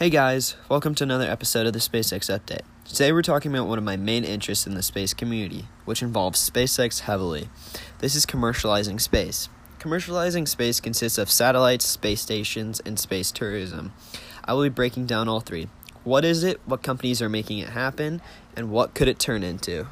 Hey 0.00 0.08
guys, 0.08 0.56
welcome 0.70 0.94
to 0.94 1.04
another 1.04 1.30
episode 1.30 1.66
of 1.66 1.74
the 1.74 1.78
SpaceX 1.78 2.34
Update. 2.34 2.62
Today 2.86 3.12
we're 3.12 3.20
talking 3.20 3.54
about 3.54 3.68
one 3.68 3.76
of 3.76 3.84
my 3.84 3.98
main 3.98 4.24
interests 4.24 4.66
in 4.66 4.72
the 4.72 4.82
space 4.82 5.12
community, 5.12 5.66
which 5.84 6.00
involves 6.00 6.48
SpaceX 6.48 7.00
heavily. 7.00 7.50
This 7.98 8.14
is 8.14 8.24
commercializing 8.24 8.98
space. 8.98 9.50
Commercializing 9.78 10.48
space 10.48 10.80
consists 10.80 11.18
of 11.18 11.30
satellites, 11.30 11.84
space 11.84 12.22
stations, 12.22 12.80
and 12.86 12.98
space 12.98 13.30
tourism. 13.30 13.92
I 14.42 14.54
will 14.54 14.62
be 14.62 14.70
breaking 14.70 15.04
down 15.04 15.28
all 15.28 15.40
three. 15.40 15.68
What 16.02 16.24
is 16.24 16.44
it, 16.44 16.62
what 16.64 16.82
companies 16.82 17.20
are 17.20 17.28
making 17.28 17.58
it 17.58 17.68
happen, 17.68 18.22
and 18.56 18.70
what 18.70 18.94
could 18.94 19.06
it 19.06 19.18
turn 19.18 19.42
into? 19.42 19.86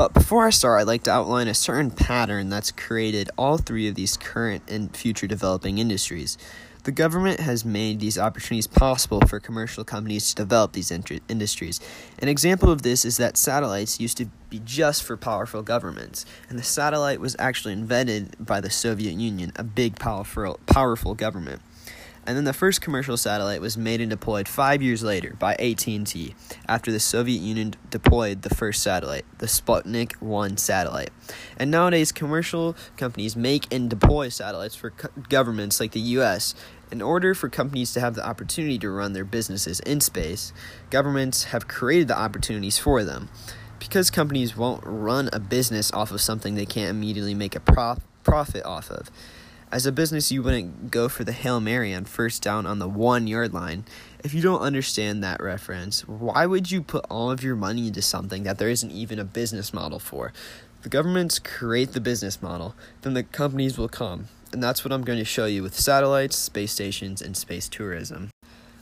But 0.00 0.14
before 0.14 0.46
I 0.46 0.50
start, 0.50 0.80
I'd 0.80 0.86
like 0.86 1.02
to 1.02 1.10
outline 1.10 1.46
a 1.46 1.52
certain 1.52 1.90
pattern 1.90 2.48
that's 2.48 2.72
created 2.72 3.28
all 3.36 3.58
three 3.58 3.86
of 3.86 3.96
these 3.96 4.16
current 4.16 4.62
and 4.66 4.96
future 4.96 5.26
developing 5.26 5.76
industries. 5.76 6.38
The 6.84 6.90
government 6.90 7.40
has 7.40 7.66
made 7.66 8.00
these 8.00 8.18
opportunities 8.18 8.66
possible 8.66 9.20
for 9.20 9.38
commercial 9.40 9.84
companies 9.84 10.30
to 10.30 10.36
develop 10.36 10.72
these 10.72 10.90
industries. 10.90 11.80
An 12.18 12.28
example 12.28 12.70
of 12.70 12.80
this 12.80 13.04
is 13.04 13.18
that 13.18 13.36
satellites 13.36 14.00
used 14.00 14.16
to 14.16 14.30
be 14.48 14.62
just 14.64 15.02
for 15.02 15.18
powerful 15.18 15.60
governments, 15.62 16.24
and 16.48 16.58
the 16.58 16.62
satellite 16.62 17.20
was 17.20 17.36
actually 17.38 17.74
invented 17.74 18.34
by 18.40 18.62
the 18.62 18.70
Soviet 18.70 19.16
Union, 19.16 19.52
a 19.56 19.64
big, 19.64 19.98
powerful, 19.98 20.58
powerful 20.64 21.14
government 21.14 21.60
and 22.26 22.36
then 22.36 22.44
the 22.44 22.52
first 22.52 22.80
commercial 22.80 23.16
satellite 23.16 23.60
was 23.60 23.76
made 23.76 24.00
and 24.00 24.10
deployed 24.10 24.46
5 24.46 24.82
years 24.82 25.02
later 25.02 25.34
by 25.38 25.54
AT&T 25.54 26.34
after 26.68 26.92
the 26.92 27.00
Soviet 27.00 27.40
Union 27.40 27.74
deployed 27.90 28.42
the 28.42 28.54
first 28.54 28.82
satellite, 28.82 29.24
the 29.38 29.46
Sputnik 29.46 30.20
1 30.20 30.56
satellite. 30.56 31.10
And 31.56 31.70
nowadays 31.70 32.12
commercial 32.12 32.76
companies 32.96 33.36
make 33.36 33.72
and 33.72 33.88
deploy 33.88 34.28
satellites 34.28 34.74
for 34.74 34.90
co- 34.90 35.08
governments 35.28 35.80
like 35.80 35.92
the 35.92 36.00
US. 36.00 36.54
In 36.92 37.00
order 37.00 37.34
for 37.34 37.48
companies 37.48 37.92
to 37.92 38.00
have 38.00 38.14
the 38.14 38.26
opportunity 38.26 38.78
to 38.80 38.90
run 38.90 39.12
their 39.12 39.24
businesses 39.24 39.80
in 39.80 40.00
space, 40.00 40.52
governments 40.90 41.44
have 41.44 41.68
created 41.68 42.08
the 42.08 42.18
opportunities 42.18 42.78
for 42.78 43.04
them. 43.04 43.28
Because 43.78 44.10
companies 44.10 44.56
won't 44.56 44.82
run 44.84 45.30
a 45.32 45.40
business 45.40 45.92
off 45.92 46.10
of 46.10 46.20
something 46.20 46.54
they 46.54 46.66
can't 46.66 46.90
immediately 46.90 47.34
make 47.34 47.54
a 47.54 47.60
prof- 47.60 48.04
profit 48.24 48.64
off 48.64 48.90
of. 48.90 49.10
As 49.72 49.86
a 49.86 49.92
business, 49.92 50.32
you 50.32 50.42
wouldn't 50.42 50.90
go 50.90 51.08
for 51.08 51.22
the 51.22 51.30
Hail 51.30 51.60
Mary 51.60 51.94
on 51.94 52.04
first 52.04 52.42
down 52.42 52.66
on 52.66 52.80
the 52.80 52.88
one 52.88 53.28
yard 53.28 53.54
line. 53.54 53.84
If 54.24 54.34
you 54.34 54.42
don't 54.42 54.62
understand 54.62 55.22
that 55.22 55.40
reference, 55.40 56.08
why 56.08 56.44
would 56.44 56.72
you 56.72 56.82
put 56.82 57.06
all 57.08 57.30
of 57.30 57.44
your 57.44 57.54
money 57.54 57.86
into 57.86 58.02
something 58.02 58.42
that 58.42 58.58
there 58.58 58.68
isn't 58.68 58.90
even 58.90 59.20
a 59.20 59.24
business 59.24 59.72
model 59.72 60.00
for? 60.00 60.32
The 60.82 60.88
governments 60.88 61.38
create 61.38 61.92
the 61.92 62.00
business 62.00 62.42
model, 62.42 62.74
then 63.02 63.14
the 63.14 63.22
companies 63.22 63.78
will 63.78 63.88
come. 63.88 64.26
And 64.52 64.60
that's 64.60 64.84
what 64.84 64.92
I'm 64.92 65.04
going 65.04 65.20
to 65.20 65.24
show 65.24 65.46
you 65.46 65.62
with 65.62 65.78
satellites, 65.78 66.36
space 66.36 66.72
stations, 66.72 67.22
and 67.22 67.36
space 67.36 67.68
tourism. 67.68 68.30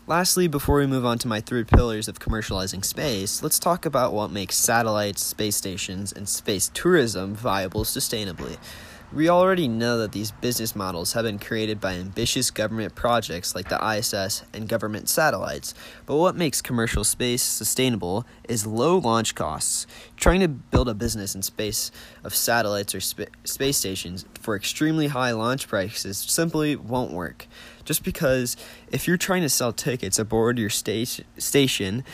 Lastly, 0.07 0.49
before 0.49 0.79
we 0.79 0.87
move 0.87 1.05
on 1.05 1.19
to 1.19 1.29
my 1.29 1.43
three 1.43 1.65
pillars 1.65 2.09
of 2.09 2.19
commercializing 2.19 2.83
space, 2.83 3.43
let's 3.43 3.59
talk 3.59 3.85
about 3.85 4.15
what 4.15 4.31
makes 4.31 4.57
satellites, 4.57 5.23
space 5.23 5.57
stations, 5.57 6.13
and 6.13 6.27
space 6.27 6.71
tourism 6.73 7.35
viable 7.35 7.85
sustainably. 7.85 8.57
We 9.11 9.31
already 9.31 9.69
know 9.69 9.97
that 9.99 10.13
these 10.13 10.33
business 10.33 10.77
models 10.77 11.15
have 11.15 11.25
been 11.25 11.39
created 11.39 11.81
by 11.81 11.95
ambitious 11.95 12.51
government 12.51 12.95
projects 12.95 13.55
like 13.55 13.71
the 13.71 13.83
ISS 13.83 14.43
and 14.53 14.69
government 14.69 15.09
satellites, 15.09 15.73
but 16.05 16.17
what 16.17 16.37
makes 16.37 16.61
commercial 16.61 17.05
space 17.05 17.43
sustainable 17.43 18.27
is 18.51 18.67
low 18.67 18.99
launch 18.99 19.35
costs. 19.35 19.87
Trying 20.17 20.41
to 20.41 20.49
build 20.49 20.91
a 20.91 20.95
business 20.95 21.35
in 21.35 21.41
space 21.41 21.91
of 22.23 22.35
satellites 22.35 22.95
or 22.95 23.01
sp- 23.01 23.33
space 23.45 23.79
stations 23.79 24.27
for 24.39 24.55
extremely 24.55 25.07
high 25.07 25.33
launch 25.33 25.69
prices 25.69 26.19
simply 26.19 26.77
won't 26.77 27.11
work. 27.11 27.47
Just 27.87 28.05
because 28.05 28.59
if 28.93 29.09
you're 29.09 29.17
trying 29.17 29.41
to 29.41 29.49
sell 29.49 29.73
tickets 29.73 30.19
aboard 30.19 30.59
your 30.59 30.69
sta- 30.69 31.25
station, 31.39 32.05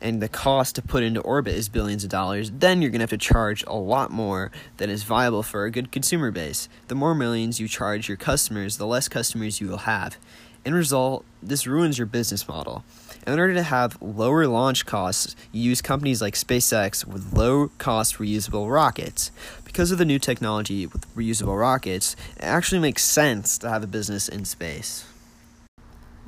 and 0.00 0.22
the 0.22 0.28
cost 0.28 0.74
to 0.76 0.82
put 0.82 1.02
into 1.02 1.20
orbit 1.20 1.54
is 1.54 1.68
billions 1.68 2.04
of 2.04 2.10
dollars, 2.10 2.50
then 2.50 2.82
you're 2.82 2.90
going 2.90 3.00
to 3.00 3.04
have 3.04 3.10
to 3.10 3.18
charge 3.18 3.64
a 3.66 3.74
lot 3.74 4.10
more 4.10 4.50
than 4.76 4.90
is 4.90 5.02
viable 5.02 5.42
for 5.42 5.64
a 5.64 5.70
good 5.70 5.90
consumer 5.90 6.30
base. 6.30 6.68
The 6.88 6.94
more 6.94 7.14
millions 7.14 7.60
you 7.60 7.68
charge 7.68 8.08
your 8.08 8.16
customers, 8.16 8.76
the 8.76 8.86
less 8.86 9.08
customers 9.08 9.60
you 9.60 9.68
will 9.68 9.78
have. 9.78 10.16
In 10.64 10.74
result, 10.74 11.24
this 11.42 11.66
ruins 11.66 11.96
your 11.96 12.08
business 12.08 12.48
model. 12.48 12.84
In 13.24 13.38
order 13.38 13.54
to 13.54 13.62
have 13.62 14.00
lower 14.02 14.46
launch 14.46 14.84
costs, 14.84 15.36
you 15.52 15.62
use 15.62 15.80
companies 15.80 16.20
like 16.20 16.34
SpaceX 16.34 17.04
with 17.06 17.32
low 17.32 17.68
cost 17.78 18.16
reusable 18.16 18.72
rockets. 18.72 19.30
Because 19.64 19.92
of 19.92 19.98
the 19.98 20.04
new 20.04 20.18
technology 20.18 20.86
with 20.86 21.12
reusable 21.14 21.58
rockets, 21.58 22.16
it 22.36 22.42
actually 22.42 22.80
makes 22.80 23.04
sense 23.04 23.58
to 23.58 23.68
have 23.68 23.84
a 23.84 23.86
business 23.86 24.28
in 24.28 24.44
space. 24.44 25.04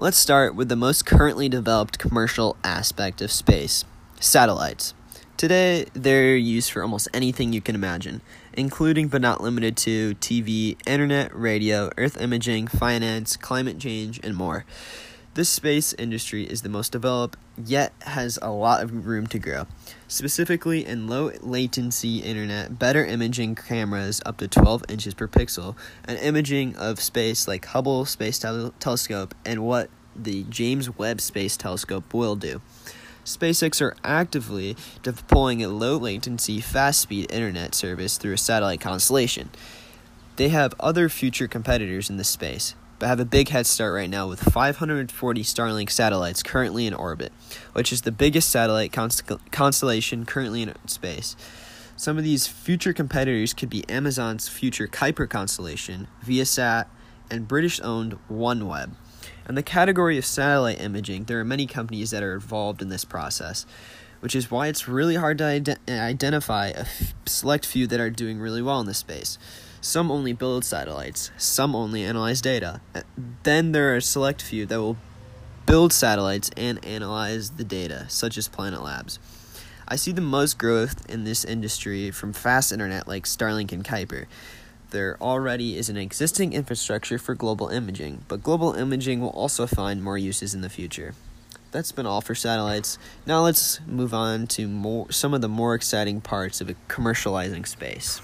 Let's 0.01 0.17
start 0.17 0.55
with 0.55 0.69
the 0.69 0.77
most 0.77 1.05
currently 1.07 1.49
developed 1.49 1.99
commercial 1.99 2.57
aspect 2.63 3.21
of 3.21 3.33
space 3.33 3.85
satellites. 4.21 4.95
Today, 5.37 5.87
they're 5.93 6.37
used 6.37 6.71
for 6.71 6.83
almost 6.83 7.09
anything 7.13 7.53
you 7.53 7.61
can 7.61 7.75
imagine, 7.75 8.21
including 8.53 9.09
but 9.09 9.21
not 9.21 9.41
limited 9.41 9.77
to 9.79 10.15
TV, 10.15 10.77
internet, 10.87 11.35
radio, 11.35 11.91
earth 11.99 12.17
imaging, 12.21 12.69
finance, 12.69 13.37
climate 13.37 13.81
change, 13.81 14.21
and 14.23 14.37
more. 14.37 14.65
This 15.35 15.49
space 15.49 15.93
industry 15.95 16.45
is 16.45 16.63
the 16.63 16.69
most 16.69 16.93
developed, 16.93 17.37
yet 17.57 17.93
has 18.03 18.39
a 18.41 18.53
lot 18.53 18.85
of 18.85 19.05
room 19.05 19.27
to 19.27 19.41
grow. 19.41 19.67
Specifically, 20.11 20.87
in 20.87 21.07
low 21.07 21.31
latency 21.43 22.21
internet, 22.21 22.79
better 22.79 23.05
imaging 23.05 23.55
cameras 23.57 24.23
up 24.25 24.39
to 24.39 24.49
12 24.49 24.85
inches 24.89 25.13
per 25.13 25.29
pixel, 25.29 25.77
and 26.03 26.19
imaging 26.21 26.75
of 26.77 26.99
space 26.99 27.47
like 27.47 27.67
Hubble 27.67 28.07
Space 28.07 28.39
Tel- 28.39 28.73
Telescope 28.81 29.35
and 29.45 29.67
what 29.67 29.91
the 30.17 30.45
James 30.45 30.97
Webb 30.97 31.21
Space 31.21 31.59
Telescope 31.59 32.15
will 32.15 32.37
do. 32.37 32.63
SpaceX 33.27 33.83
are 33.83 33.95
actively 34.03 34.79
deploying 35.03 35.63
a 35.63 35.69
low 35.69 35.99
latency, 35.99 36.63
fast 36.63 37.03
speed 37.03 37.31
internet 37.31 37.75
service 37.75 38.17
through 38.17 38.33
a 38.33 38.39
satellite 38.39 38.81
constellation. 38.81 39.51
They 40.37 40.49
have 40.49 40.75
other 40.81 41.11
future 41.11 41.47
competitors 41.47 42.09
in 42.09 42.17
this 42.17 42.31
space 42.31 42.75
have 43.07 43.21
a 43.21 43.25
big 43.25 43.49
head 43.49 43.67
start 43.67 43.95
right 43.95 44.11
now 44.11 44.29
with 44.29 44.41
540 44.41 45.43
Starlink 45.43 45.91
satellites 45.91 46.43
currently 46.43 46.87
in 46.87 46.95
orbit, 46.95 47.33
which 47.73 47.93
is 47.93 48.03
the 48.03 48.13
biggest 48.13 48.51
satellite 48.51 48.93
constellation 48.93 50.25
currently 50.25 50.63
in 50.63 50.75
space. 50.87 51.37
Some 51.97 52.19
of 52.19 52.25
these 52.25 52.47
future 52.47 52.93
competitors 52.93 53.55
could 53.55 53.71
be 53.71 53.85
Amazon's 53.89 54.49
future 54.49 54.87
Kuiper 54.87 55.29
constellation, 55.29 56.09
Viasat, 56.25 56.87
and 57.31 57.49
British 57.49 57.81
owned 57.81 58.19
OneWeb. 58.31 58.91
In 59.49 59.55
the 59.55 59.63
category 59.63 60.19
of 60.19 60.25
satellite 60.27 60.81
imaging, 60.81 61.25
there 61.25 61.41
are 61.41 61.45
many 61.45 61.67
companies 61.67 62.11
that 62.11 62.23
are 62.23 62.35
involved 62.35 62.83
in 62.83 62.89
this 62.89 63.05
process, 63.05 63.65
which 64.21 64.35
is 64.35 64.51
why 64.51 64.67
it's 64.67 64.87
really 64.87 65.17
hard 65.17 65.39
to 65.39 65.45
ident- 65.45 65.89
identify 65.89 66.69
a 66.69 66.81
f- 66.81 67.15
select 67.27 67.65
few 67.65 67.87
that 67.87 68.01
are 68.01 68.11
doing 68.11 68.39
really 68.39 68.63
well 68.63 68.81
in 68.81 68.87
this 68.87 68.99
space. 68.99 69.39
Some 69.81 70.11
only 70.11 70.33
build 70.33 70.65
satellites, 70.65 71.31
some 71.37 71.77
only 71.77 72.05
analyze 72.05 72.41
data. 72.41 72.81
Uh, 72.95 73.03
then 73.45 73.73
there 73.73 73.93
are 73.93 73.97
a 73.97 74.03
select 74.03 74.43
few 74.43 74.67
that 74.67 74.81
will 74.81 74.97
build 75.67 75.93
satellites 75.93 76.51
and 76.57 76.85
analyze 76.85 77.51
the 77.51 77.65
data, 77.65 78.07
such 78.09 78.37
as 78.37 78.49
Planet 78.49 78.83
Labs. 78.83 79.19
I 79.87 79.97
see 79.97 80.13
the 80.13 80.21
most 80.21 80.59
growth 80.59 81.09
in 81.09 81.25
this 81.25 81.45
industry 81.45 82.11
from 82.11 82.33
fast 82.33 82.73
internet 82.73 83.07
like 83.07 83.25
Starlink 83.25 83.73
and 83.73 83.85
Kuiper. 83.85 84.27
There 84.91 85.17
already 85.21 85.77
is 85.77 85.89
an 85.89 85.97
existing 85.97 86.55
infrastructure 86.55 87.19
for 87.19 87.35
global 87.35 87.69
imaging, 87.69 88.25
but 88.27 88.43
global 88.43 88.73
imaging 88.75 89.21
will 89.21 89.29
also 89.31 89.67
find 89.67 90.03
more 90.03 90.19
uses 90.19 90.55
in 90.55 90.61
the 90.61 90.69
future. 90.69 91.15
That's 91.71 91.93
been 91.93 92.07
all 92.07 92.21
for 92.21 92.35
satellites. 92.35 92.99
Now 93.27 93.43
let's 93.43 93.81
move 93.87 94.13
on 94.13 94.47
to 94.49 94.67
more, 94.67 95.13
some 95.13 95.35
of 95.35 95.43
the 95.43 95.49
more 95.49 95.75
exciting 95.75 96.21
parts 96.21 96.61
of 96.61 96.75
commercializing 96.89 97.67
space. 97.67 98.21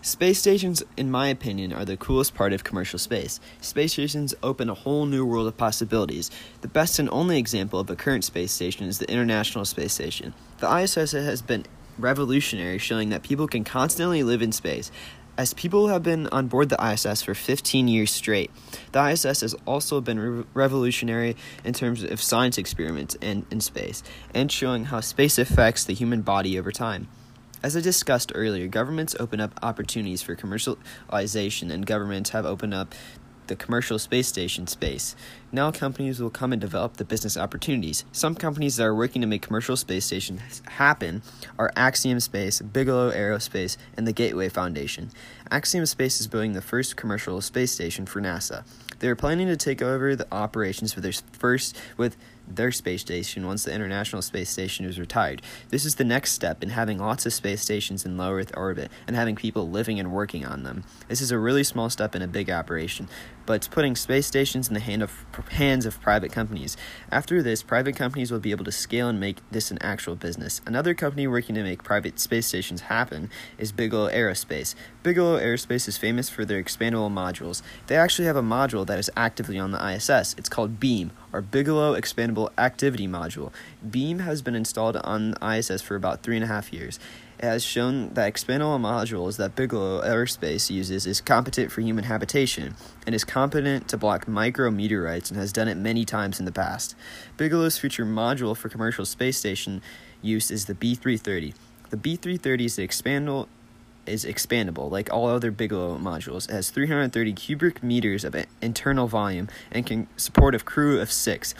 Space 0.00 0.38
stations, 0.38 0.82
in 0.96 1.10
my 1.10 1.26
opinion, 1.26 1.72
are 1.72 1.84
the 1.84 1.96
coolest 1.96 2.32
part 2.32 2.52
of 2.52 2.62
commercial 2.62 3.00
space. 3.00 3.40
Space 3.60 3.94
stations 3.94 4.32
open 4.44 4.70
a 4.70 4.74
whole 4.74 5.06
new 5.06 5.26
world 5.26 5.48
of 5.48 5.56
possibilities. 5.56 6.30
The 6.60 6.68
best 6.68 7.00
and 7.00 7.08
only 7.10 7.36
example 7.36 7.80
of 7.80 7.90
a 7.90 7.96
current 7.96 8.24
space 8.24 8.52
station 8.52 8.86
is 8.86 9.00
the 9.00 9.10
International 9.10 9.64
Space 9.64 9.92
Station. 9.92 10.34
The 10.58 10.72
ISS 10.72 11.12
has 11.12 11.42
been 11.42 11.66
revolutionary, 11.98 12.78
showing 12.78 13.08
that 13.08 13.24
people 13.24 13.48
can 13.48 13.64
constantly 13.64 14.22
live 14.22 14.40
in 14.40 14.52
space. 14.52 14.92
As 15.36 15.52
people 15.52 15.88
have 15.88 16.04
been 16.04 16.28
on 16.28 16.46
board 16.46 16.68
the 16.68 16.84
ISS 16.84 17.22
for 17.22 17.34
15 17.34 17.88
years 17.88 18.12
straight, 18.12 18.52
the 18.92 19.04
ISS 19.04 19.40
has 19.40 19.54
also 19.66 20.00
been 20.00 20.20
re- 20.20 20.44
revolutionary 20.54 21.34
in 21.64 21.72
terms 21.72 22.04
of 22.04 22.22
science 22.22 22.56
experiments 22.56 23.16
in, 23.16 23.46
in 23.50 23.60
space 23.60 24.04
and 24.32 24.50
showing 24.50 24.86
how 24.86 25.00
space 25.00 25.38
affects 25.38 25.84
the 25.84 25.94
human 25.94 26.22
body 26.22 26.56
over 26.56 26.70
time. 26.70 27.08
As 27.62 27.76
I 27.76 27.80
discussed 27.80 28.32
earlier, 28.34 28.68
governments 28.68 29.16
open 29.18 29.40
up 29.40 29.58
opportunities 29.62 30.22
for 30.22 30.36
commercialization, 30.36 31.72
and 31.72 31.84
governments 31.84 32.30
have 32.30 32.46
opened 32.46 32.74
up 32.74 32.94
the 33.48 33.56
commercial 33.56 33.98
space 33.98 34.28
station 34.28 34.66
space. 34.66 35.16
Now 35.50 35.72
companies 35.72 36.20
will 36.20 36.30
come 36.30 36.52
and 36.52 36.60
develop 36.60 36.98
the 36.98 37.04
business 37.04 37.36
opportunities. 37.36 38.04
Some 38.12 38.34
companies 38.34 38.76
that 38.76 38.84
are 38.84 38.94
working 38.94 39.22
to 39.22 39.26
make 39.26 39.42
commercial 39.42 39.76
space 39.76 40.04
stations 40.04 40.62
happen 40.66 41.22
are 41.58 41.72
Axiom 41.74 42.20
Space, 42.20 42.60
Bigelow 42.60 43.10
Aerospace, 43.10 43.76
and 43.96 44.06
the 44.06 44.12
Gateway 44.12 44.48
Foundation. 44.48 45.10
Axiom 45.50 45.86
Space 45.86 46.20
is 46.20 46.28
building 46.28 46.52
the 46.52 46.60
first 46.60 46.96
commercial 46.96 47.40
space 47.40 47.72
station 47.72 48.06
for 48.06 48.20
NASA. 48.20 48.64
They 49.00 49.08
are 49.08 49.16
planning 49.16 49.46
to 49.48 49.56
take 49.56 49.80
over 49.80 50.14
the 50.14 50.28
operations 50.30 50.92
for 50.92 51.00
their 51.00 51.12
first 51.32 51.80
with 51.96 52.16
their 52.56 52.72
space 52.72 53.00
station 53.00 53.46
once 53.46 53.64
the 53.64 53.72
International 53.72 54.22
Space 54.22 54.50
Station 54.50 54.84
is 54.84 54.98
retired. 54.98 55.42
This 55.68 55.84
is 55.84 55.96
the 55.96 56.04
next 56.04 56.32
step 56.32 56.62
in 56.62 56.70
having 56.70 56.98
lots 56.98 57.26
of 57.26 57.32
space 57.32 57.62
stations 57.62 58.04
in 58.04 58.16
low 58.16 58.32
Earth 58.32 58.52
orbit 58.56 58.90
and 59.06 59.16
having 59.16 59.36
people 59.36 59.68
living 59.68 59.98
and 59.98 60.12
working 60.12 60.44
on 60.44 60.62
them. 60.62 60.84
This 61.08 61.20
is 61.20 61.30
a 61.30 61.38
really 61.38 61.64
small 61.64 61.90
step 61.90 62.14
in 62.14 62.22
a 62.22 62.28
big 62.28 62.50
operation, 62.50 63.08
but 63.46 63.54
it's 63.54 63.68
putting 63.68 63.96
space 63.96 64.26
stations 64.26 64.68
in 64.68 64.74
the 64.74 64.80
hand 64.80 65.02
of, 65.02 65.24
hands 65.50 65.86
of 65.86 66.00
private 66.00 66.32
companies. 66.32 66.76
After 67.10 67.42
this, 67.42 67.62
private 67.62 67.96
companies 67.96 68.30
will 68.30 68.40
be 68.40 68.50
able 68.50 68.64
to 68.64 68.72
scale 68.72 69.08
and 69.08 69.18
make 69.18 69.38
this 69.50 69.70
an 69.70 69.78
actual 69.80 70.16
business. 70.16 70.60
Another 70.66 70.94
company 70.94 71.26
working 71.26 71.54
to 71.54 71.62
make 71.62 71.82
private 71.82 72.18
space 72.18 72.46
stations 72.46 72.82
happen 72.82 73.30
is 73.56 73.72
Bigelow 73.72 74.10
Aerospace. 74.10 74.74
Bigelow 75.02 75.38
Aerospace 75.38 75.88
is 75.88 75.96
famous 75.96 76.28
for 76.28 76.44
their 76.44 76.62
expandable 76.62 77.10
modules. 77.10 77.62
They 77.86 77.96
actually 77.96 78.26
have 78.26 78.36
a 78.36 78.42
module 78.42 78.86
that 78.86 78.98
is 78.98 79.10
actively 79.16 79.58
on 79.58 79.70
the 79.70 79.94
ISS. 79.94 80.34
It's 80.36 80.48
called 80.48 80.78
BEAM, 80.78 81.10
or 81.38 81.40
Bigelow 81.40 81.94
Expandable 81.94 82.50
Activity 82.58 83.06
Module. 83.06 83.52
BEAM 83.88 84.18
has 84.18 84.42
been 84.42 84.56
installed 84.56 84.96
on 84.96 85.36
ISS 85.40 85.80
for 85.80 85.94
about 85.94 86.24
three 86.24 86.34
and 86.34 86.42
a 86.42 86.48
half 86.48 86.72
years. 86.72 86.98
It 87.38 87.44
has 87.44 87.64
shown 87.64 88.12
that 88.14 88.34
expandable 88.34 88.80
modules 88.80 89.36
that 89.36 89.54
Bigelow 89.54 90.02
Aerospace 90.02 90.68
uses 90.68 91.06
is 91.06 91.20
competent 91.20 91.70
for 91.70 91.80
human 91.80 92.02
habitation 92.02 92.74
and 93.06 93.14
is 93.14 93.22
competent 93.22 93.86
to 93.86 93.96
block 93.96 94.26
micrometeorites 94.26 95.30
and 95.30 95.38
has 95.38 95.52
done 95.52 95.68
it 95.68 95.76
many 95.76 96.04
times 96.04 96.40
in 96.40 96.44
the 96.44 96.50
past. 96.50 96.96
Bigelow's 97.36 97.78
future 97.78 98.04
module 98.04 98.56
for 98.56 98.68
commercial 98.68 99.04
space 99.04 99.38
station 99.38 99.80
use 100.20 100.50
is 100.50 100.64
the 100.64 100.74
B330. 100.74 101.54
The 101.90 101.96
B330 101.96 102.64
is 102.64 102.74
the 102.74 102.88
expandable 102.88 103.46
is 104.08 104.24
expandable, 104.24 104.90
like 104.90 105.12
all 105.12 105.26
other 105.26 105.50
Bigelow 105.50 105.98
modules. 105.98 106.48
It 106.48 106.52
has 106.52 106.70
330 106.70 107.32
cubic 107.34 107.82
meters 107.82 108.24
of 108.24 108.34
internal 108.60 109.06
volume 109.06 109.48
and 109.70 109.86
can 109.86 110.08
support 110.16 110.54
a 110.54 110.58
crew 110.58 111.00
of 111.00 111.12
six. 111.12 111.54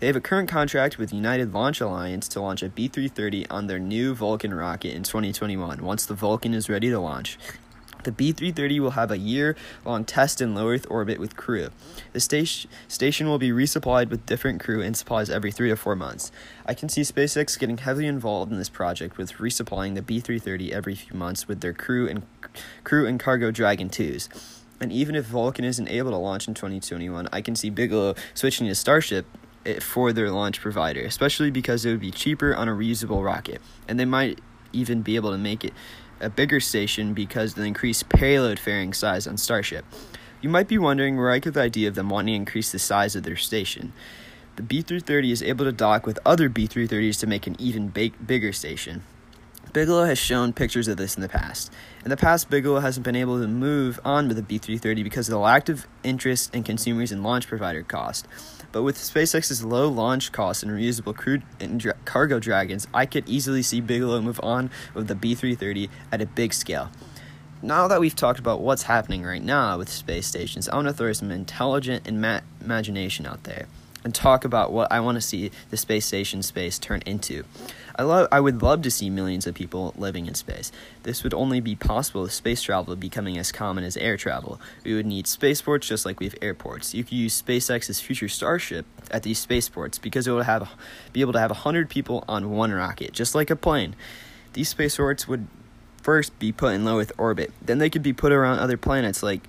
They 0.00 0.06
have 0.06 0.16
a 0.16 0.20
current 0.20 0.48
contract 0.48 0.96
with 0.96 1.12
United 1.12 1.52
Launch 1.52 1.80
Alliance 1.80 2.26
to 2.28 2.40
launch 2.40 2.62
a 2.62 2.70
B 2.70 2.88
330 2.88 3.46
on 3.48 3.66
their 3.66 3.78
new 3.78 4.14
Vulcan 4.14 4.54
rocket 4.54 4.94
in 4.94 5.02
2021, 5.02 5.84
once 5.84 6.06
the 6.06 6.14
Vulcan 6.14 6.54
is 6.54 6.70
ready 6.70 6.88
to 6.88 6.98
launch. 6.98 7.38
The 8.04 8.12
B 8.12 8.32
330 8.32 8.80
will 8.80 8.92
have 8.92 9.10
a 9.10 9.18
year 9.18 9.56
long 9.84 10.04
test 10.04 10.40
in 10.40 10.54
low 10.54 10.68
Earth 10.68 10.86
orbit 10.88 11.18
with 11.18 11.36
crew. 11.36 11.68
The 12.12 12.20
station, 12.20 12.70
station 12.88 13.28
will 13.28 13.38
be 13.38 13.50
resupplied 13.50 14.08
with 14.08 14.26
different 14.26 14.60
crew 14.60 14.80
and 14.80 14.96
supplies 14.96 15.28
every 15.28 15.52
three 15.52 15.68
to 15.68 15.76
four 15.76 15.96
months. 15.96 16.32
I 16.66 16.74
can 16.74 16.88
see 16.88 17.02
SpaceX 17.02 17.58
getting 17.58 17.78
heavily 17.78 18.06
involved 18.06 18.50
in 18.50 18.58
this 18.58 18.68
project 18.68 19.18
with 19.18 19.34
resupplying 19.34 19.94
the 19.94 20.02
B 20.02 20.20
330 20.20 20.72
every 20.72 20.94
few 20.94 21.16
months 21.16 21.46
with 21.46 21.60
their 21.60 21.72
crew 21.72 22.08
and, 22.08 22.24
crew 22.84 23.06
and 23.06 23.20
cargo 23.20 23.50
Dragon 23.50 23.90
2s. 23.90 24.28
And 24.80 24.90
even 24.90 25.14
if 25.14 25.26
Vulcan 25.26 25.64
isn't 25.64 25.88
able 25.88 26.10
to 26.10 26.16
launch 26.16 26.48
in 26.48 26.54
2021, 26.54 27.28
I 27.32 27.42
can 27.42 27.54
see 27.54 27.68
Bigelow 27.68 28.14
switching 28.32 28.66
to 28.66 28.74
Starship 28.74 29.26
eh, 29.66 29.78
for 29.78 30.12
their 30.14 30.30
launch 30.30 30.60
provider, 30.60 31.02
especially 31.02 31.50
because 31.50 31.84
it 31.84 31.90
would 31.90 32.00
be 32.00 32.10
cheaper 32.10 32.54
on 32.54 32.66
a 32.66 32.72
reusable 32.72 33.22
rocket, 33.22 33.60
and 33.86 34.00
they 34.00 34.06
might 34.06 34.40
even 34.72 35.02
be 35.02 35.16
able 35.16 35.32
to 35.32 35.38
make 35.38 35.64
it 35.64 35.74
a 36.20 36.30
bigger 36.30 36.60
station 36.60 37.14
because 37.14 37.52
of 37.52 37.56
the 37.56 37.64
increased 37.64 38.08
payload 38.08 38.58
fairing 38.58 38.92
size 38.92 39.26
on 39.26 39.36
Starship. 39.36 39.84
You 40.40 40.48
might 40.48 40.68
be 40.68 40.78
wondering 40.78 41.16
where 41.16 41.30
I 41.30 41.38
get 41.38 41.54
the 41.54 41.62
idea 41.62 41.88
of 41.88 41.94
them 41.94 42.08
wanting 42.08 42.32
to 42.32 42.36
increase 42.36 42.72
the 42.72 42.78
size 42.78 43.14
of 43.16 43.24
their 43.24 43.36
station. 43.36 43.92
The 44.56 44.62
B 44.62 44.82
330 44.82 45.32
is 45.32 45.42
able 45.42 45.64
to 45.64 45.72
dock 45.72 46.06
with 46.06 46.18
other 46.24 46.48
B 46.48 46.66
330s 46.66 47.18
to 47.20 47.26
make 47.26 47.46
an 47.46 47.56
even 47.58 47.88
big, 47.88 48.26
bigger 48.26 48.52
station. 48.52 49.02
Bigelow 49.72 50.04
has 50.04 50.18
shown 50.18 50.52
pictures 50.52 50.88
of 50.88 50.96
this 50.96 51.14
in 51.14 51.22
the 51.22 51.28
past. 51.28 51.72
In 52.04 52.10
the 52.10 52.16
past, 52.16 52.50
Bigelow 52.50 52.80
hasn't 52.80 53.04
been 53.04 53.14
able 53.14 53.40
to 53.40 53.46
move 53.46 54.00
on 54.04 54.26
with 54.26 54.36
the 54.36 54.42
B 54.42 54.58
330 54.58 55.04
because 55.04 55.28
of 55.28 55.32
the 55.32 55.38
lack 55.38 55.68
of 55.68 55.86
interest 56.02 56.52
in 56.52 56.64
consumers 56.64 57.12
and 57.12 57.22
launch 57.22 57.46
provider 57.46 57.84
cost. 57.84 58.26
But 58.72 58.82
with 58.82 58.96
SpaceX's 58.96 59.64
low 59.64 59.88
launch 59.88 60.32
costs 60.32 60.64
and 60.64 60.72
reusable 60.72 61.14
crew 61.14 61.42
and 61.60 61.78
dra- 61.78 61.94
cargo 62.04 62.40
dragons, 62.40 62.88
I 62.92 63.06
could 63.06 63.28
easily 63.28 63.62
see 63.62 63.80
Bigelow 63.80 64.20
move 64.20 64.40
on 64.42 64.70
with 64.92 65.06
the 65.06 65.14
B 65.14 65.36
330 65.36 65.88
at 66.10 66.20
a 66.20 66.26
big 66.26 66.52
scale. 66.52 66.90
Now 67.62 67.86
that 67.86 68.00
we've 68.00 68.16
talked 68.16 68.40
about 68.40 68.60
what's 68.60 68.84
happening 68.84 69.22
right 69.22 69.42
now 69.42 69.78
with 69.78 69.88
space 69.88 70.26
stations, 70.26 70.68
I 70.68 70.74
want 70.74 70.88
to 70.88 70.94
throw 70.94 71.12
some 71.12 71.30
intelligent 71.30 72.08
and 72.08 72.20
ma- 72.20 72.40
imagination 72.60 73.24
out 73.24 73.44
there 73.44 73.66
and 74.04 74.14
talk 74.14 74.44
about 74.44 74.72
what 74.72 74.90
I 74.90 75.00
want 75.00 75.16
to 75.16 75.20
see 75.20 75.50
the 75.70 75.76
space 75.76 76.06
station 76.06 76.42
space 76.42 76.78
turn 76.78 77.02
into. 77.06 77.44
I 78.00 78.02
love 78.02 78.28
I 78.32 78.40
would 78.40 78.62
love 78.62 78.80
to 78.82 78.90
see 78.90 79.10
millions 79.10 79.46
of 79.46 79.54
people 79.54 79.92
living 79.94 80.24
in 80.26 80.34
space. 80.34 80.72
This 81.02 81.22
would 81.22 81.34
only 81.34 81.60
be 81.60 81.76
possible 81.76 82.24
if 82.24 82.32
space 82.32 82.62
travel 82.62 82.96
becoming 82.96 83.36
as 83.36 83.52
common 83.52 83.84
as 83.84 83.94
air 83.98 84.16
travel. 84.16 84.58
We 84.84 84.94
would 84.94 85.04
need 85.04 85.26
spaceports 85.26 85.86
just 85.86 86.06
like 86.06 86.18
we 86.18 86.24
have 86.24 86.34
airports. 86.40 86.94
You 86.94 87.04
could 87.04 87.12
use 87.12 87.42
SpaceX's 87.42 88.00
future 88.00 88.26
Starship 88.26 88.86
at 89.10 89.22
these 89.22 89.38
spaceports 89.38 89.98
because 89.98 90.26
it 90.26 90.32
would 90.32 90.46
have 90.46 90.70
be 91.12 91.20
able 91.20 91.34
to 91.34 91.40
have 91.40 91.50
100 91.50 91.90
people 91.90 92.24
on 92.26 92.48
one 92.48 92.72
rocket, 92.72 93.12
just 93.12 93.34
like 93.34 93.50
a 93.50 93.56
plane. 93.56 93.94
These 94.54 94.70
spaceports 94.70 95.28
would 95.28 95.46
first 96.00 96.38
be 96.38 96.52
put 96.52 96.72
in 96.72 96.86
low 96.86 97.00
Earth 97.00 97.12
orbit. 97.18 97.52
Then 97.60 97.76
they 97.76 97.90
could 97.90 98.02
be 98.02 98.14
put 98.14 98.32
around 98.32 98.60
other 98.60 98.78
planets 98.78 99.22
like 99.22 99.46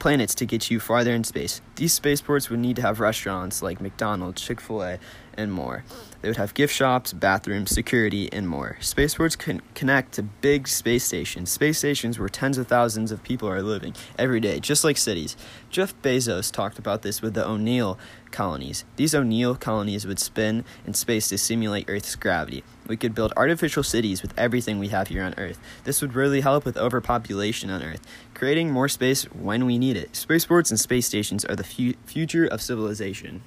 planets 0.00 0.34
to 0.36 0.46
get 0.46 0.68
you 0.68 0.80
farther 0.80 1.12
in 1.12 1.22
space. 1.22 1.60
These 1.76 1.92
spaceports 1.92 2.50
would 2.50 2.58
need 2.58 2.76
to 2.76 2.82
have 2.82 2.98
restaurants 2.98 3.62
like 3.62 3.80
McDonald's, 3.80 4.42
Chick 4.42 4.60
fil 4.60 4.82
A, 4.82 4.98
and 5.38 5.52
more. 5.52 5.84
They 6.20 6.28
would 6.28 6.36
have 6.36 6.52
gift 6.52 6.74
shops, 6.74 7.12
bathrooms, 7.12 7.70
security, 7.70 8.28
and 8.32 8.48
more. 8.48 8.76
Spaceports 8.80 9.36
can 9.36 9.62
connect 9.74 10.12
to 10.14 10.24
big 10.24 10.66
space 10.66 11.04
stations, 11.04 11.48
space 11.48 11.78
stations 11.78 12.18
where 12.18 12.28
tens 12.28 12.58
of 12.58 12.66
thousands 12.66 13.12
of 13.12 13.22
people 13.22 13.48
are 13.48 13.62
living 13.62 13.94
every 14.18 14.40
day, 14.40 14.58
just 14.58 14.82
like 14.82 14.96
cities. 14.96 15.36
Jeff 15.70 15.94
Bezos 16.02 16.50
talked 16.50 16.78
about 16.78 17.02
this 17.02 17.22
with 17.22 17.34
the 17.34 17.46
O'Neill 17.46 17.98
colonies. 18.32 18.84
These 18.96 19.14
O'Neill 19.14 19.54
colonies 19.54 20.06
would 20.06 20.18
spin 20.18 20.64
in 20.84 20.94
space 20.94 21.28
to 21.28 21.38
simulate 21.38 21.88
Earth's 21.88 22.16
gravity. 22.16 22.64
We 22.88 22.96
could 22.96 23.14
build 23.14 23.32
artificial 23.36 23.84
cities 23.84 24.20
with 24.20 24.36
everything 24.36 24.80
we 24.80 24.88
have 24.88 25.08
here 25.08 25.22
on 25.22 25.34
Earth. 25.38 25.60
This 25.84 26.02
would 26.02 26.14
really 26.14 26.40
help 26.40 26.64
with 26.64 26.76
overpopulation 26.76 27.70
on 27.70 27.82
Earth, 27.82 28.04
creating 28.34 28.72
more 28.72 28.88
space 28.88 29.22
when 29.26 29.66
we 29.66 29.78
need 29.78 29.96
it. 29.96 30.16
Spaceports 30.16 30.70
and 30.70 30.80
space 30.80 31.06
stations 31.06 31.44
are 31.44 31.54
the 31.54 31.64
fu- 31.64 31.94
future 32.06 32.46
of 32.46 32.60
civilization. 32.60 33.42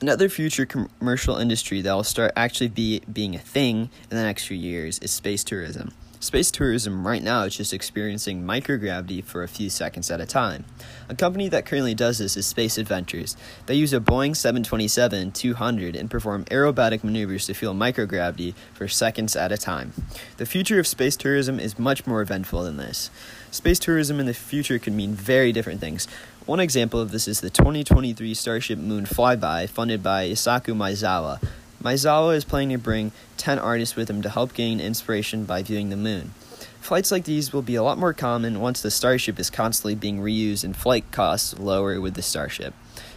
Another 0.00 0.30
future 0.30 0.64
commercial 0.64 1.36
industry 1.36 1.82
that 1.82 1.92
will 1.92 2.04
start 2.04 2.32
actually 2.34 2.68
be 2.68 3.02
being 3.12 3.34
a 3.34 3.38
thing 3.38 3.90
in 4.10 4.16
the 4.16 4.22
next 4.22 4.46
few 4.46 4.56
years 4.56 4.98
is 5.00 5.10
space 5.10 5.44
tourism. 5.44 5.92
Space 6.20 6.50
tourism 6.50 7.06
right 7.06 7.22
now 7.22 7.44
is 7.44 7.56
just 7.56 7.74
experiencing 7.74 8.42
microgravity 8.42 9.22
for 9.22 9.42
a 9.42 9.48
few 9.48 9.68
seconds 9.68 10.10
at 10.10 10.20
a 10.20 10.26
time. 10.26 10.64
A 11.08 11.14
company 11.14 11.48
that 11.48 11.66
currently 11.66 11.94
does 11.94 12.18
this 12.18 12.36
is 12.36 12.46
Space 12.46 12.78
Adventures. 12.78 13.36
They 13.66 13.74
use 13.74 13.92
a 13.92 14.00
Boeing 14.00 14.36
727 14.36 15.32
200 15.32 15.96
and 15.96 16.10
perform 16.10 16.44
aerobatic 16.46 17.04
maneuvers 17.04 17.46
to 17.46 17.54
feel 17.54 17.74
microgravity 17.74 18.54
for 18.72 18.88
seconds 18.88 19.36
at 19.36 19.52
a 19.52 19.58
time. 19.58 19.92
The 20.38 20.46
future 20.46 20.78
of 20.78 20.86
space 20.86 21.16
tourism 21.16 21.60
is 21.60 21.78
much 21.78 22.06
more 22.06 22.22
eventful 22.22 22.64
than 22.64 22.76
this. 22.76 23.10
Space 23.50 23.78
tourism 23.78 24.20
in 24.20 24.26
the 24.26 24.34
future 24.34 24.78
could 24.78 24.92
mean 24.92 25.12
very 25.14 25.52
different 25.52 25.80
things. 25.80 26.06
One 26.46 26.58
example 26.58 27.00
of 27.00 27.10
this 27.10 27.28
is 27.28 27.42
the 27.42 27.50
2023 27.50 28.32
Starship 28.32 28.78
Moon 28.78 29.04
flyby 29.04 29.68
funded 29.68 30.02
by 30.02 30.26
Yusaku 30.26 30.74
Maezawa. 30.74 31.38
Maezawa 31.82 32.34
is 32.34 32.46
planning 32.46 32.78
to 32.78 32.82
bring 32.82 33.12
10 33.36 33.58
artists 33.58 33.94
with 33.94 34.08
him 34.08 34.22
to 34.22 34.30
help 34.30 34.54
gain 34.54 34.80
inspiration 34.80 35.44
by 35.44 35.62
viewing 35.62 35.90
the 35.90 35.98
moon. 35.98 36.32
Flights 36.80 37.12
like 37.12 37.24
these 37.24 37.52
will 37.52 37.62
be 37.62 37.74
a 37.74 37.82
lot 37.82 37.98
more 37.98 38.14
common 38.14 38.58
once 38.60 38.80
the 38.80 38.90
Starship 38.90 39.38
is 39.38 39.50
constantly 39.50 39.94
being 39.94 40.18
reused 40.18 40.64
and 40.64 40.74
flight 40.74 41.04
costs 41.12 41.58
lower 41.58 42.00
with 42.00 42.14
the 42.14 42.22
Starship. 42.22 42.72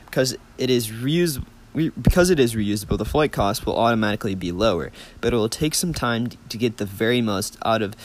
Because 0.05 0.35
it 0.57 0.69
is 0.69 0.89
reusable 0.89 1.45
because 1.99 2.29
it 2.29 2.39
is 2.39 2.53
reusable, 2.53 2.99
the 2.99 3.05
flight 3.05 3.31
cost 3.31 3.65
will 3.65 3.75
automatically 3.75 4.35
be 4.35 4.51
lower, 4.51 4.91
but 5.21 5.33
it 5.33 5.37
will 5.37 5.49
take 5.49 5.73
some 5.73 5.91
time 5.91 6.29
to 6.49 6.57
get 6.57 6.77
the 6.77 6.85
very 6.85 7.19
most 7.19 7.57
out 7.65 7.81
of 7.81 7.95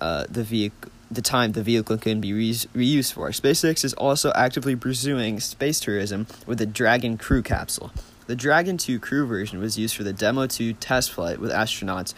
uh, 0.00 0.24
the 0.30 0.42
vehicle 0.42 0.90
the 1.10 1.22
time 1.22 1.52
the 1.52 1.62
vehicle 1.62 1.96
can 1.96 2.20
be 2.20 2.32
re- 2.32 2.52
reused 2.52 3.12
for. 3.12 3.30
SpaceX 3.30 3.84
is 3.84 3.94
also 3.94 4.32
actively 4.34 4.76
pursuing 4.76 5.40
space 5.40 5.80
tourism 5.80 6.26
with 6.46 6.58
the 6.58 6.66
Dragon 6.66 7.16
crew 7.16 7.42
capsule. 7.42 7.90
The 8.26 8.36
Dragon 8.36 8.76
2 8.76 9.00
crew 9.00 9.26
version 9.26 9.58
was 9.58 9.78
used 9.78 9.96
for 9.96 10.04
the 10.04 10.12
Demo 10.12 10.46
2 10.46 10.74
test 10.74 11.10
flight 11.10 11.38
with 11.38 11.50
astronauts 11.50 12.12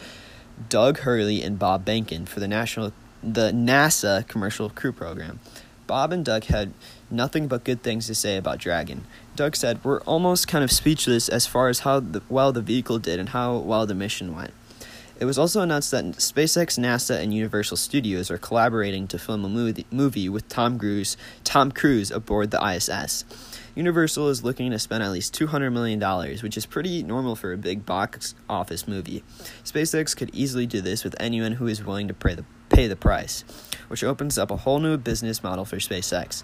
Doug 0.67 0.99
Hurley 0.99 1.41
and 1.41 1.57
Bob 1.57 1.85
Behnken 1.85 2.27
for 2.27 2.39
the 2.39 2.47
national 2.47 2.91
the 3.23 3.51
NASA 3.51 4.27
commercial 4.27 4.69
crew 4.69 4.91
program. 4.91 5.39
Bob 5.85 6.11
and 6.11 6.25
Doug 6.25 6.45
had 6.45 6.73
nothing 7.09 7.47
but 7.47 7.63
good 7.63 7.83
things 7.83 8.07
to 8.07 8.15
say 8.15 8.35
about 8.35 8.57
Dragon. 8.57 9.05
Doug 9.35 9.55
said, 9.55 9.83
"We're 9.83 10.01
almost 10.01 10.47
kind 10.47 10.63
of 10.63 10.71
speechless 10.71 11.29
as 11.29 11.45
far 11.45 11.69
as 11.69 11.79
how 11.79 11.99
the, 11.99 12.21
well 12.29 12.51
the 12.51 12.61
vehicle 12.61 12.99
did 12.99 13.19
and 13.19 13.29
how 13.29 13.57
well 13.57 13.85
the 13.85 13.95
mission 13.95 14.35
went." 14.35 14.51
It 15.21 15.25
was 15.25 15.37
also 15.37 15.61
announced 15.61 15.91
that 15.91 16.03
SpaceX, 16.13 16.79
NASA, 16.79 17.21
and 17.21 17.31
Universal 17.31 17.77
Studios 17.77 18.31
are 18.31 18.39
collaborating 18.39 19.07
to 19.09 19.19
film 19.19 19.45
a 19.45 19.85
movie, 19.91 20.29
with 20.29 20.49
Tom 20.49 20.79
Cruise, 20.79 21.15
Tom 21.43 21.71
Cruise 21.71 22.09
aboard 22.09 22.49
the 22.49 22.59
ISS. 22.59 23.23
Universal 23.75 24.29
is 24.29 24.43
looking 24.43 24.71
to 24.71 24.79
spend 24.79 25.03
at 25.03 25.11
least 25.11 25.37
$200 25.39 25.71
million, 25.71 26.01
which 26.41 26.57
is 26.57 26.65
pretty 26.65 27.03
normal 27.03 27.35
for 27.35 27.53
a 27.53 27.57
big 27.57 27.85
box 27.85 28.33
office 28.49 28.87
movie. 28.87 29.23
SpaceX 29.63 30.17
could 30.17 30.33
easily 30.33 30.65
do 30.65 30.81
this 30.81 31.03
with 31.03 31.15
anyone 31.19 31.51
who 31.51 31.67
is 31.67 31.85
willing 31.85 32.07
to 32.07 32.15
pay 32.15 32.33
the, 32.33 32.45
pay 32.69 32.87
the 32.87 32.95
price, 32.95 33.43
which 33.89 34.03
opens 34.03 34.39
up 34.39 34.49
a 34.49 34.57
whole 34.57 34.79
new 34.79 34.97
business 34.97 35.43
model 35.43 35.65
for 35.65 35.75
SpaceX. 35.75 36.41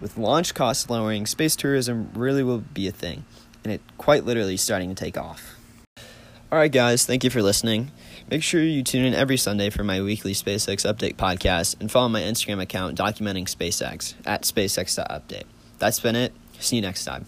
With 0.00 0.16
launch 0.16 0.54
costs 0.54 0.88
lowering, 0.88 1.26
space 1.26 1.54
tourism 1.54 2.08
really 2.14 2.42
will 2.42 2.64
be 2.72 2.88
a 2.88 2.92
thing, 2.92 3.26
and 3.62 3.74
it 3.74 3.82
quite 3.98 4.24
literally 4.24 4.56
starting 4.56 4.88
to 4.88 4.94
take 4.94 5.18
off. 5.18 5.56
Alright, 6.50 6.70
guys, 6.70 7.04
thank 7.04 7.24
you 7.24 7.30
for 7.30 7.42
listening. 7.42 7.90
Make 8.30 8.42
sure 8.42 8.62
you 8.62 8.84
tune 8.84 9.04
in 9.04 9.14
every 9.14 9.36
Sunday 9.36 9.68
for 9.68 9.82
my 9.82 10.00
weekly 10.00 10.32
SpaceX 10.32 10.86
Update 10.86 11.16
podcast 11.16 11.80
and 11.80 11.90
follow 11.90 12.08
my 12.08 12.20
Instagram 12.20 12.62
account 12.62 12.96
documenting 12.96 13.44
SpaceX 13.44 14.14
at 14.24 14.42
SpaceX.update. 14.42 15.44
That's 15.78 15.98
been 15.98 16.14
it. 16.14 16.32
See 16.60 16.76
you 16.76 16.82
next 16.82 17.04
time. 17.04 17.26